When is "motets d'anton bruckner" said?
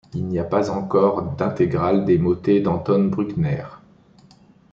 2.17-3.61